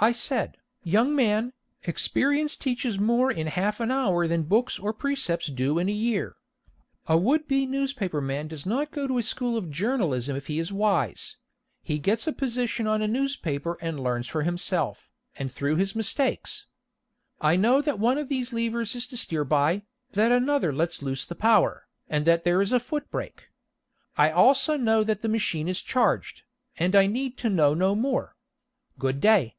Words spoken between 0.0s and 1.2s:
I said, "Young